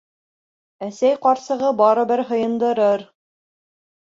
Әсәй 0.87 1.19
ҡарсығы 1.25 1.69
барыбер 1.83 2.25
һыйындырыр... 2.31 3.05